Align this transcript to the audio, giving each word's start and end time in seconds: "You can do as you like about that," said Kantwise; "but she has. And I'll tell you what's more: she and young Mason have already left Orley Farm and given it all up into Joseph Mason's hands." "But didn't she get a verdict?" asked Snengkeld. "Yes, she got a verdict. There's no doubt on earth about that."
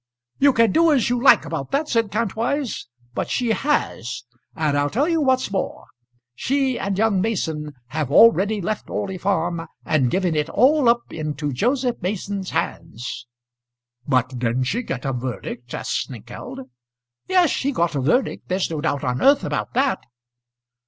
"You 0.39 0.51
can 0.51 0.71
do 0.71 0.91
as 0.91 1.11
you 1.11 1.21
like 1.21 1.45
about 1.45 1.69
that," 1.69 1.87
said 1.87 2.09
Kantwise; 2.09 2.87
"but 3.13 3.29
she 3.29 3.49
has. 3.51 4.23
And 4.55 4.75
I'll 4.75 4.89
tell 4.89 5.07
you 5.07 5.21
what's 5.21 5.51
more: 5.51 5.85
she 6.33 6.79
and 6.79 6.97
young 6.97 7.21
Mason 7.21 7.73
have 7.89 8.09
already 8.09 8.61
left 8.61 8.89
Orley 8.89 9.19
Farm 9.19 9.67
and 9.85 10.09
given 10.09 10.33
it 10.35 10.49
all 10.49 10.89
up 10.89 11.13
into 11.13 11.53
Joseph 11.53 12.01
Mason's 12.01 12.49
hands." 12.49 13.27
"But 14.07 14.29
didn't 14.39 14.63
she 14.63 14.81
get 14.81 15.05
a 15.05 15.13
verdict?" 15.13 15.71
asked 15.75 16.07
Snengkeld. 16.07 16.67
"Yes, 17.27 17.51
she 17.51 17.71
got 17.71 17.93
a 17.93 18.01
verdict. 18.01 18.47
There's 18.47 18.71
no 18.71 18.81
doubt 18.81 19.03
on 19.03 19.21
earth 19.21 19.43
about 19.43 19.75
that." 19.75 19.99